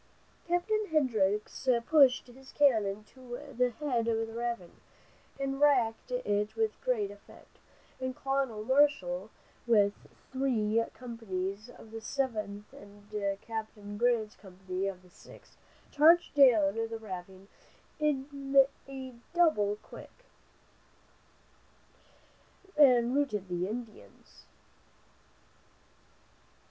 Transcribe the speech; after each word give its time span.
Captain 0.47 0.87
Hendricks 0.87 1.69
pushed 1.85 2.25
his 2.25 2.51
cannon 2.53 3.03
to 3.03 3.37
the 3.55 3.69
head 3.69 4.07
of 4.07 4.25
the 4.25 4.33
ravine, 4.33 4.81
and 5.39 5.61
raked 5.61 6.09
it 6.09 6.55
with 6.55 6.81
great 6.81 7.11
effect, 7.11 7.59
and 7.99 8.15
Colonel 8.15 8.63
Marshall, 8.65 9.29
with 9.67 9.93
three 10.33 10.83
companies 10.95 11.69
of 11.69 11.91
the 11.91 12.01
Seventh 12.01 12.73
and 12.73 13.07
Captain 13.41 13.99
Grant's 13.99 14.35
company 14.35 14.87
of 14.87 15.03
the 15.03 15.11
Sixth, 15.11 15.55
charged 15.91 16.33
down 16.33 16.73
the 16.73 16.97
ravine 16.99 17.47
on 18.01 18.57
a 18.89 19.13
double 19.35 19.75
quick, 19.83 20.25
and 22.75 23.15
routed 23.15 23.49
the 23.49 23.67
Indians. 23.67 24.45